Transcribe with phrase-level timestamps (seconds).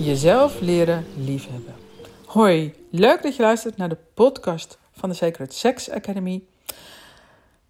[0.00, 1.74] Jezelf leren liefhebben.
[2.26, 6.42] Hoi, leuk dat je luistert naar de podcast van de Sacred Sex Academy.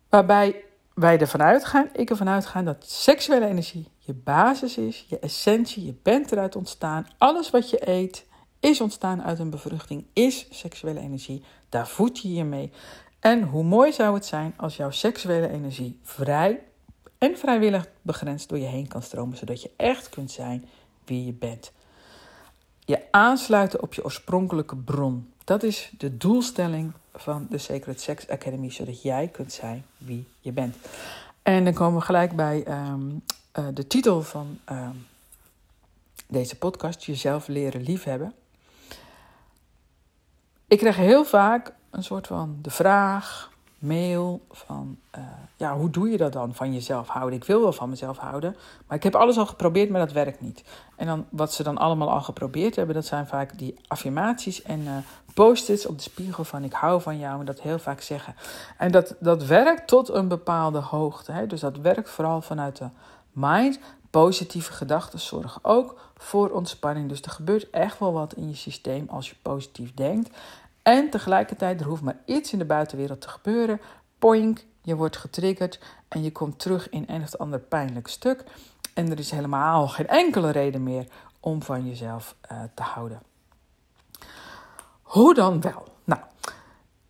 [0.09, 0.64] Waarbij
[0.95, 5.95] wij ervan uitgaan, ik ervan uitgaan dat seksuele energie je basis is, je essentie, je
[6.03, 7.07] bent eruit ontstaan.
[7.18, 8.27] Alles wat je eet
[8.61, 11.45] is ontstaan uit een bevruchting, is seksuele energie.
[11.68, 12.73] Daar voed je je mee.
[13.27, 16.62] En hoe mooi zou het zijn als jouw seksuele energie vrij
[17.19, 20.64] en vrijwillig begrensd door je heen kan stromen, zodat je echt kunt zijn
[21.05, 21.73] wie je bent.
[22.84, 25.32] Je aansluiten op je oorspronkelijke bron.
[25.45, 30.52] Dat is de doelstelling van de Sacred Sex Academy, zodat jij kunt zijn wie je
[30.52, 30.77] bent.
[31.43, 33.01] En dan komen we gelijk bij ehm,
[33.52, 34.96] eh, de titel van ehm,
[36.27, 38.34] deze podcast: Jezelf leren liefhebben.
[40.68, 45.24] Ik krijg heel vaak een soort van de vraag, mail van, uh,
[45.56, 47.38] ja, hoe doe je dat dan van jezelf houden?
[47.38, 48.56] Ik wil wel van mezelf houden,
[48.87, 50.65] maar ik heb alles al geprobeerd, maar dat werkt niet.
[50.96, 54.80] En dan wat ze dan allemaal al geprobeerd hebben, dat zijn vaak die affirmaties en
[54.80, 54.96] uh,
[55.34, 58.34] post-its op de spiegel van ik hou van jou en dat heel vaak zeggen.
[58.76, 61.32] En dat, dat werkt tot een bepaalde hoogte.
[61.32, 61.46] Hè?
[61.46, 62.88] Dus dat werkt vooral vanuit de
[63.32, 63.78] mind.
[64.10, 67.09] Positieve gedachten zorgen ook voor ontspanning.
[67.09, 70.31] Dus er gebeurt echt wel wat in je systeem als je positief denkt.
[70.87, 73.81] En tegelijkertijd, er hoeft maar iets in de buitenwereld te gebeuren.
[74.19, 78.44] Poink, je wordt getriggerd en je komt terug in een of ander pijnlijk stuk.
[78.94, 81.06] En er is helemaal geen enkele reden meer
[81.41, 83.22] om van jezelf uh, te houden.
[85.03, 85.84] Hoe dan wel?
[86.04, 86.20] Nou,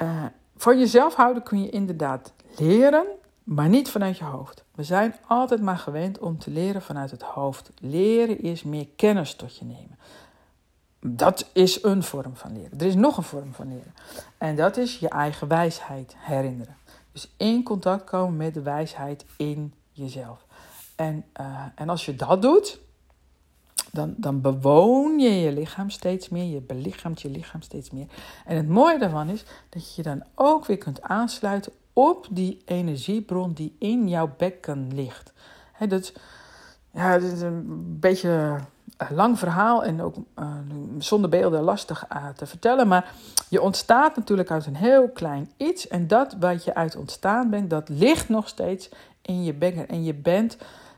[0.02, 0.24] uh,
[0.56, 3.06] van jezelf houden kun je inderdaad leren,
[3.44, 4.64] maar niet vanuit je hoofd.
[4.74, 7.70] We zijn altijd maar gewend om te leren vanuit het hoofd.
[7.80, 9.98] Leren is meer kennis tot je nemen.
[11.08, 12.78] Dat is een vorm van leren.
[12.78, 13.94] Er is nog een vorm van leren.
[14.38, 16.76] En dat is je eigen wijsheid herinneren.
[17.12, 20.46] Dus in contact komen met de wijsheid in jezelf.
[20.96, 22.80] En, uh, en als je dat doet,
[23.92, 26.44] dan, dan bewoon je je lichaam steeds meer.
[26.44, 28.06] Je belichaamt je lichaam steeds meer.
[28.44, 32.62] En het mooie daarvan is dat je je dan ook weer kunt aansluiten op die
[32.64, 35.32] energiebron die in jouw bekken ligt.
[35.72, 36.12] He, dat,
[36.90, 38.58] ja, dat is een beetje
[39.10, 40.46] lang verhaal en ook uh,
[40.98, 42.88] zonder beelden lastig uh, te vertellen.
[42.88, 43.12] Maar
[43.48, 45.88] je ontstaat natuurlijk uit een heel klein iets.
[45.88, 48.88] En dat wat je uit ontstaan bent, dat ligt nog steeds
[49.22, 49.88] in je bekken.
[49.88, 50.56] En je bent,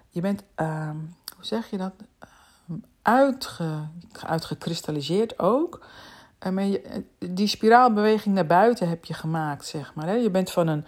[0.09, 0.91] je bent uh,
[1.36, 1.92] hoe zeg je dat?
[3.03, 3.86] Uitge,
[4.26, 5.84] uitgekristalliseerd ook.
[6.53, 10.06] Maar je, die spiraalbeweging naar buiten heb je gemaakt, zeg maar.
[10.06, 10.12] Hè?
[10.12, 10.84] Je bent van een,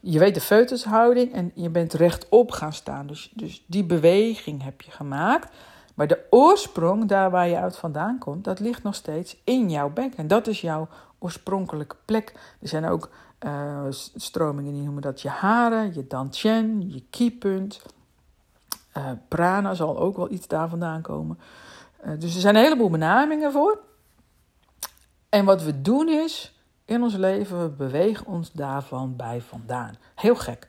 [0.00, 3.06] je weet de foetushouding en je bent rechtop gaan staan.
[3.06, 5.54] Dus, dus die beweging heb je gemaakt.
[5.94, 9.90] Maar de oorsprong, daar waar je uit vandaan komt, dat ligt nog steeds in jouw
[9.90, 10.14] bek.
[10.14, 10.88] En dat is jouw
[11.18, 12.32] oorspronkelijke plek.
[12.60, 13.10] Er zijn ook
[13.40, 17.82] uh, stromingen die noemen dat je haren, je dantian, je keypunt.
[18.96, 21.38] Uh, prana zal ook wel iets daar vandaan komen.
[22.04, 23.78] Uh, dus er zijn een heleboel benamingen voor.
[25.28, 29.96] En wat we doen is, in ons leven, we bewegen ons daarvan bij vandaan.
[30.14, 30.66] Heel gek.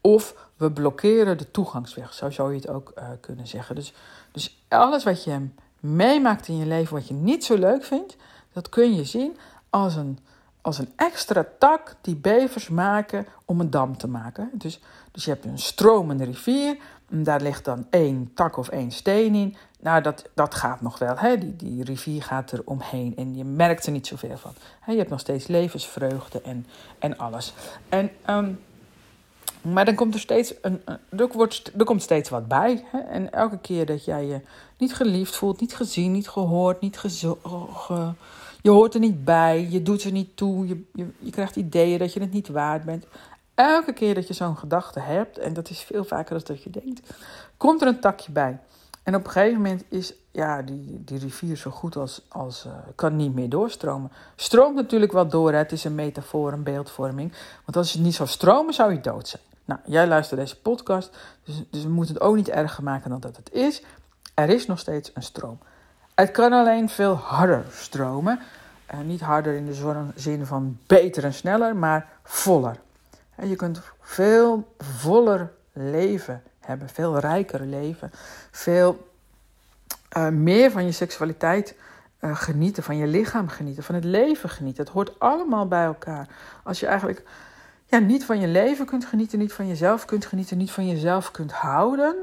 [0.00, 3.74] Of we blokkeren de toegangsweg, zo zou je het ook kunnen zeggen.
[3.74, 3.94] Dus,
[4.36, 5.46] dus alles wat je
[5.80, 8.16] meemaakt in je leven, wat je niet zo leuk vindt,
[8.52, 9.36] dat kun je zien
[9.70, 10.18] als een,
[10.60, 14.50] als een extra tak die bevers maken om een dam te maken.
[14.52, 14.80] Dus,
[15.10, 16.76] dus je hebt een stromende rivier,
[17.10, 19.56] en daar ligt dan één tak of één steen in.
[19.80, 21.18] Nou, dat, dat gaat nog wel.
[21.18, 21.38] Hè?
[21.38, 24.52] Die, die rivier gaat er omheen en je merkt er niet zoveel van.
[24.86, 26.66] Je hebt nog steeds levensvreugde en,
[26.98, 27.54] en alles.
[27.88, 28.60] En, um,
[29.72, 32.84] maar dan komt er steeds een, er, wordt, er komt steeds wat bij.
[32.90, 32.98] Hè?
[32.98, 34.40] En elke keer dat jij je
[34.78, 37.38] niet geliefd voelt, niet gezien, niet gehoord, niet gezo
[37.72, 38.12] ge,
[38.62, 40.82] je hoort er niet bij, je doet er niet toe, je,
[41.18, 43.06] je, krijgt ideeën dat je het niet waard bent.
[43.54, 46.70] Elke keer dat je zo'n gedachte hebt, en dat is veel vaker dan dat je
[46.70, 47.14] denkt,
[47.56, 48.58] komt er een takje bij.
[49.02, 52.72] En op een gegeven moment is ja, die, die rivier zo goed als, als uh,
[52.94, 54.12] kan niet meer doorstromen.
[54.36, 57.32] Stroomt natuurlijk wel door, het is een metafoor, een beeldvorming.
[57.64, 59.42] Want als het niet zou stromen, zou je dood zijn.
[59.66, 63.20] Nou, jij luistert deze podcast, dus, dus we moeten het ook niet erger maken dan
[63.20, 63.82] dat het is.
[64.34, 65.58] Er is nog steeds een stroom.
[66.14, 68.40] Het kan alleen veel harder stromen.
[68.94, 72.76] Uh, niet harder in de zin van beter en sneller, maar voller.
[73.34, 78.10] En je kunt veel voller leven hebben, veel rijker leven,
[78.50, 79.08] veel
[80.16, 81.74] uh, meer van je seksualiteit
[82.20, 84.84] genieten, van je lichaam genieten, van het leven genieten.
[84.84, 86.28] Het hoort allemaal bij elkaar.
[86.62, 87.22] Als je eigenlijk
[87.86, 91.30] ja, niet van je leven kunt genieten, niet van jezelf kunt genieten, niet van jezelf
[91.30, 92.16] kunt houden,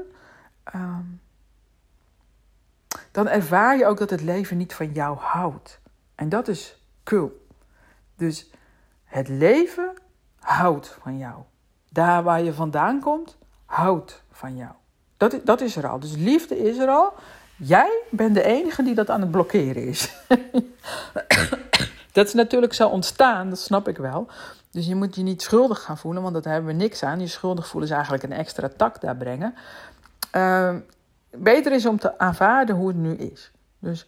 [0.74, 0.98] uh,
[3.10, 5.80] dan ervaar je ook dat het leven niet van jou houdt.
[6.14, 7.46] En dat is cool.
[8.16, 8.50] Dus
[9.04, 9.92] het leven
[10.38, 11.42] houdt van jou.
[11.90, 14.72] daar waar je vandaan komt, houdt van jou.
[15.16, 15.98] Dat, dat is er al.
[15.98, 17.12] Dus liefde is er al.
[17.56, 20.14] Jij bent de enige die dat aan het blokkeren is.
[22.12, 24.28] dat is natuurlijk zo ontstaan, dat snap ik wel.
[24.74, 27.20] Dus je moet je niet schuldig gaan voelen, want daar hebben we niks aan.
[27.20, 29.54] Je schuldig voelen is eigenlijk een extra tak daar brengen.
[30.32, 30.74] Uh,
[31.30, 33.52] beter is om te aanvaarden hoe het nu is.
[33.78, 34.06] Dus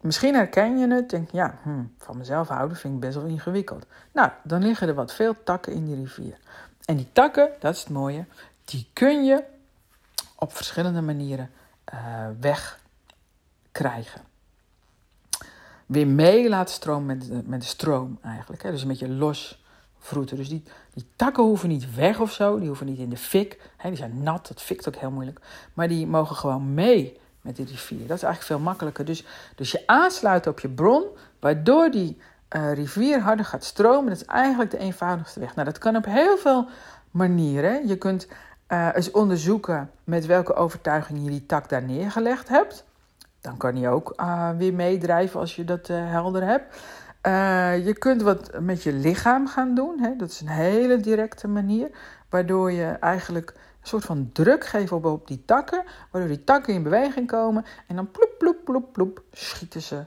[0.00, 3.86] misschien herken je het, denk ja, hm, van mezelf houden vind ik best wel ingewikkeld.
[4.12, 6.38] Nou, dan liggen er wat veel takken in die rivier.
[6.84, 8.24] En die takken, dat is het mooie,
[8.64, 9.44] die kun je
[10.36, 11.50] op verschillende manieren
[11.94, 14.20] uh, wegkrijgen.
[15.86, 18.62] Weer mee laten stromen met de, met de stroom eigenlijk.
[18.62, 18.70] Hè?
[18.70, 19.60] Dus een beetje los
[20.10, 20.62] Dus die,
[20.94, 22.58] die takken hoeven niet weg of zo.
[22.58, 23.60] Die hoeven niet in de fik.
[23.82, 25.40] Die zijn nat, dat fikt ook heel moeilijk.
[25.74, 28.06] Maar die mogen gewoon mee met de rivier.
[28.06, 29.04] Dat is eigenlijk veel makkelijker.
[29.04, 31.04] Dus, dus je aansluit op je bron,
[31.38, 32.18] waardoor die
[32.56, 34.10] uh, rivier harder gaat stromen.
[34.10, 35.54] Dat is eigenlijk de eenvoudigste weg.
[35.54, 36.68] Nou, dat kan op heel veel
[37.10, 37.88] manieren.
[37.88, 38.28] Je kunt
[38.68, 42.84] uh, eens onderzoeken met welke overtuiging je die tak daar neergelegd hebt.
[43.40, 46.76] Dan kan hij ook uh, weer meedrijven als je dat helder hebt.
[47.84, 50.00] Je kunt wat met je lichaam gaan doen.
[50.00, 50.16] Hè?
[50.16, 51.90] Dat is een hele directe manier.
[52.28, 55.84] Waardoor je eigenlijk een soort van druk geeft op, die takken.
[56.10, 57.64] Waardoor die takken in beweging komen.
[57.86, 60.04] En dan ploep, ploep, ploep, ploep schieten ze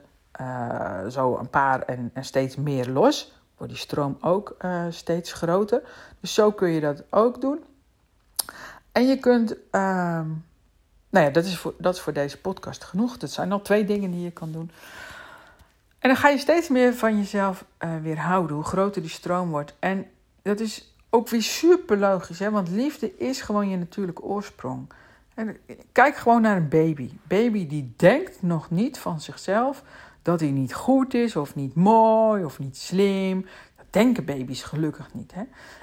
[1.10, 3.34] zo een paar en, en steeds meer los.
[3.56, 4.56] Wordt die stroom ook
[4.90, 5.82] steeds groter.
[6.20, 7.64] Dus zo kun je dat ook doen.
[8.96, 9.60] En je kunt, uh,
[11.10, 13.18] nou ja, dat is, voor, dat is voor deze podcast genoeg.
[13.18, 14.70] Dat zijn al twee dingen die je kan doen.
[16.06, 19.50] En dan ga je steeds meer van jezelf uh, weer houden, hoe groter die stroom
[19.50, 19.74] wordt.
[19.78, 20.06] En
[20.42, 22.50] dat is ook weer super logisch, hè?
[22.50, 24.92] want liefde is gewoon je natuurlijke oorsprong.
[25.34, 25.56] En
[25.92, 27.10] kijk gewoon naar een baby.
[27.22, 29.82] Baby die denkt nog niet van zichzelf
[30.22, 33.46] dat hij niet goed is, of niet mooi, of niet slim.
[33.76, 35.34] Dat denken baby's gelukkig niet.
[35.34, 35.42] Hè?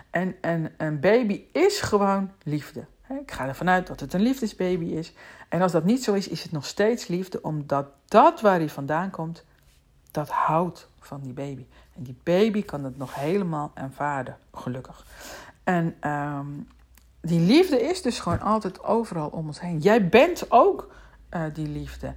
[0.09, 2.85] En, en een baby is gewoon liefde.
[3.21, 5.13] Ik ga ervan uit dat het een liefdesbaby is.
[5.49, 8.69] En als dat niet zo is, is het nog steeds liefde, omdat dat waar hij
[8.69, 9.43] vandaan komt,
[10.13, 11.65] dat houdt van die baby.
[11.95, 15.06] En die baby kan het nog helemaal aanvaarden, gelukkig.
[15.63, 16.48] En ehm,
[17.21, 19.80] die liefde is dus gewoon altijd overal om ons heen.
[19.80, 20.92] Jij bent ook
[21.31, 22.13] uh, die liefde.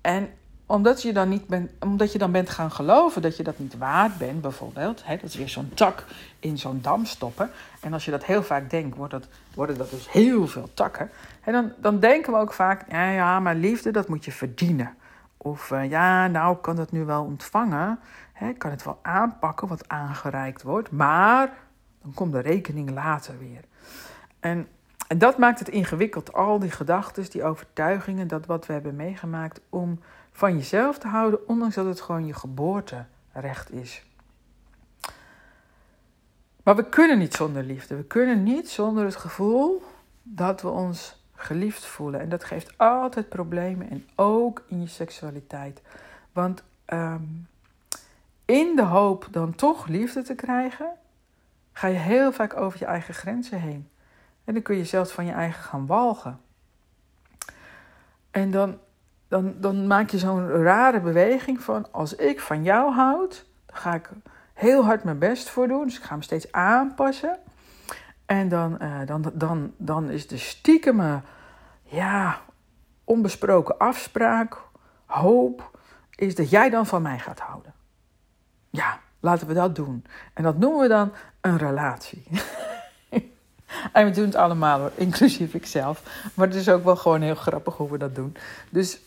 [0.00, 0.30] En
[0.66, 3.78] omdat je, dan niet bent, omdat je dan bent gaan geloven dat je dat niet
[3.78, 5.04] waard bent, bijvoorbeeld.
[5.04, 6.04] Hè, dat is weer zo'n tak
[6.38, 7.50] in zo'n dam stoppen.
[7.80, 11.10] En als je dat heel vaak denkt, wordt dat, worden dat dus heel veel takken.
[11.44, 14.94] En dan, dan denken we ook vaak, ja, ja, maar liefde, dat moet je verdienen.
[15.44, 17.98] Of uh, ja, nou, kan dat nu wel ontvangen.
[18.32, 20.90] Hè, kan het wel aanpakken wat aangereikt wordt.
[20.90, 21.52] Maar
[22.02, 23.64] dan komt de rekening later weer.
[24.40, 24.68] En,
[25.08, 26.32] en dat maakt het ingewikkeld.
[26.32, 30.00] Al die gedachten, die overtuigingen, dat wat we hebben meegemaakt om
[30.32, 34.04] van jezelf te houden, ondanks dat het gewoon je geboorterecht is.
[36.62, 37.96] Maar we kunnen niet zonder liefde.
[37.96, 39.82] We kunnen niet zonder het gevoel
[40.22, 42.20] dat we ons geliefd voelen.
[42.20, 45.82] En dat geeft altijd problemen en ook in je seksualiteit.
[46.32, 47.48] Want um,
[48.44, 50.90] in de hoop dan toch liefde te krijgen,
[51.72, 53.88] ga je heel vaak over je eigen grenzen heen.
[54.44, 56.40] En dan kun je zelfs van je eigen gaan walgen.
[58.30, 58.78] En dan
[59.32, 63.94] dan, dan maak je zo'n rare beweging van als ik van jou houd, dan ga
[63.94, 64.10] ik
[64.54, 65.84] heel hard mijn best voor doen.
[65.84, 67.38] Dus ik ga me steeds aanpassen.
[68.32, 71.20] En dan, uh, dan, dan, dan is de stiekeme,
[71.82, 72.40] ja,
[73.04, 74.56] onbesproken afspraak,
[75.06, 75.78] hoop,
[76.14, 77.74] is dat jij dan van mij gaat houden.
[78.70, 80.04] Ja, laten we dat doen.
[80.34, 82.24] En dat noemen we dan een relatie.
[83.92, 86.02] en we doen het allemaal hoor, inclusief ikzelf.
[86.34, 88.36] Maar het is ook wel gewoon heel grappig hoe we dat doen.
[88.70, 89.00] Dus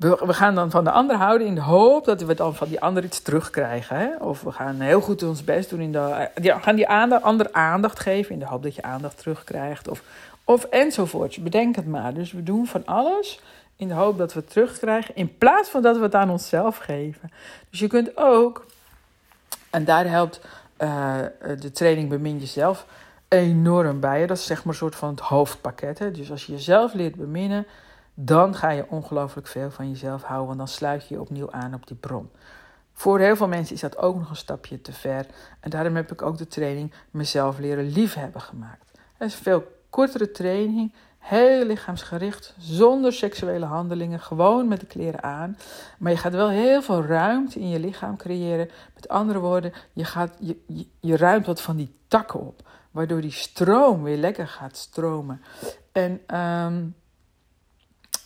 [0.00, 2.80] we, gaan dan van de ander houden in de hoop dat we dan van die
[2.80, 3.96] ander iets terugkrijgen.
[3.96, 4.16] Hè?
[4.16, 6.28] Of we gaan heel goed ons best doen in de.
[6.42, 9.88] Ja, gaan die aandacht, ander aandacht geven in de hoop dat je aandacht terugkrijgt.
[9.88, 10.02] Of,
[10.44, 11.36] of enzovoorts.
[11.36, 12.14] Bedenk het maar.
[12.14, 13.40] Dus we doen van alles
[13.76, 15.16] in de hoop dat we het terugkrijgen.
[15.16, 17.30] In plaats van dat we het aan onszelf geven.
[17.70, 18.66] Dus je kunt ook.
[19.70, 20.40] En daar helpt
[20.78, 21.14] uh,
[21.60, 22.86] de training Bemin Jezelf
[23.28, 24.26] enorm bij.
[24.26, 25.98] Dat is zeg maar een soort van het hoofdpakket.
[25.98, 26.10] Hè?
[26.10, 27.66] Dus als je jezelf leert beminnen
[28.24, 31.74] dan ga je ongelooflijk veel van jezelf houden, want dan sluit je je opnieuw aan
[31.74, 32.30] op die bron.
[32.92, 35.26] Voor heel veel mensen is dat ook nog een stapje te ver.
[35.60, 38.90] En daarom heb ik ook de training mezelf leren liefhebben gemaakt.
[39.16, 45.22] Het is een veel kortere training, heel lichaamsgericht, zonder seksuele handelingen, gewoon met de kleren
[45.22, 45.58] aan.
[45.98, 48.70] Maar je gaat wel heel veel ruimte in je lichaam creëren.
[48.94, 53.32] Met andere woorden, je, gaat, je, je, ruimt wat van die takken op, waardoor die
[53.32, 55.42] stroom weer lekker gaat stromen.
[55.92, 56.94] En um,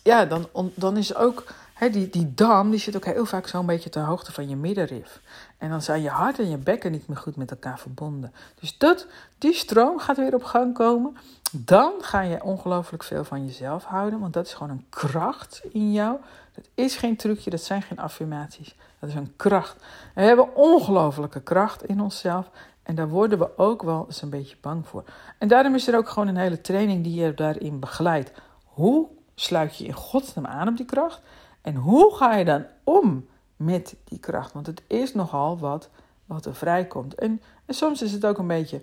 [0.05, 1.45] ja, dan, dan is ook
[1.93, 5.21] die, die dam die zit ook heel vaak zo'n beetje ter hoogte van je middenrif.
[5.59, 8.33] En dan zijn je hart en je bekken niet meer goed met elkaar verbonden.
[8.61, 9.07] Dus dat,
[9.39, 11.17] die stroom gaat weer op gang komen.
[11.53, 15.93] Dan ga je ongelooflijk veel van jezelf houden, want dat is gewoon een kracht in
[15.93, 16.17] jou.
[16.55, 18.77] Dat is geen trucje, dat zijn geen affirmaties.
[18.99, 19.77] Dat is een kracht.
[20.15, 22.51] We hebben ongelooflijke kracht in onszelf.
[22.83, 25.05] En daar worden we ook wel eens een beetje bang voor.
[25.39, 28.33] En daarom is er ook gewoon een hele training die je daarin begeleidt.
[28.65, 31.21] Hoe sluit je in godsnaam aan op die kracht?
[31.61, 33.27] En hoe ga je dan om
[33.57, 34.53] met die kracht?
[34.53, 35.91] Want het is nogal wat,
[36.27, 37.15] wat er vrijkomt.
[37.15, 38.81] En, en soms is het ook een beetje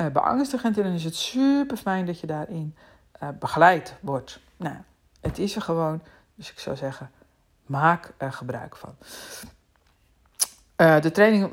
[0.00, 0.76] uh, beangstigend.
[0.76, 2.76] En dan is het super fijn dat je daarin
[3.22, 4.40] uh, begeleid wordt.
[4.56, 4.76] Nou,
[5.20, 6.02] het is er gewoon.
[6.34, 7.10] Dus ik zou zeggen,
[7.66, 8.94] maak er gebruik van.
[10.76, 11.50] Uh, de training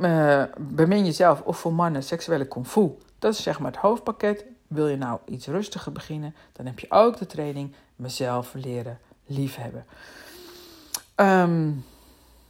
[0.58, 2.98] Bemin jezelf of voor mannen seksuele kung fu.
[3.20, 4.46] Dat is zeg maar het hoofdpakket.
[4.68, 9.86] Wil je nou iets rustiger beginnen, dan heb je ook de training mezelf leren liefhebben.
[11.16, 11.86] Um,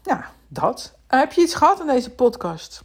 [0.04, 0.94] ja, dat.
[1.08, 2.84] Heb je iets gehad aan deze podcast?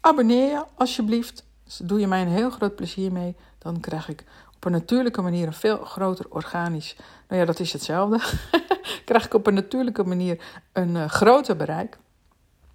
[0.00, 1.44] Abonneer je alsjeblieft.
[1.64, 3.36] Dus doe je mij een heel groot plezier mee.
[3.58, 4.24] Dan krijg ik
[4.56, 6.96] op een natuurlijke manier een veel groter organisch.
[7.28, 8.20] Nou ja, dat is hetzelfde.
[9.04, 11.98] krijg ik op een natuurlijke manier een uh, groter bereik.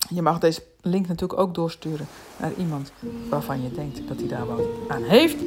[0.09, 2.07] Je mag deze link natuurlijk ook doorsturen
[2.37, 2.91] naar iemand
[3.29, 5.37] waarvan je denkt dat hij daar wat aan heeft.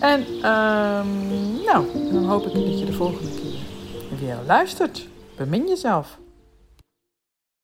[0.00, 5.08] En um, nou, dan hoop ik dat je de volgende keer weer luistert.
[5.36, 6.18] Bemin jezelf.